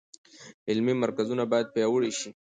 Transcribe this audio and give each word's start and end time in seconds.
علمي 0.69 0.93
مرکزونه 1.03 1.43
باید 1.51 1.71
پیاوړي 1.75 2.11
شي. 2.19 2.29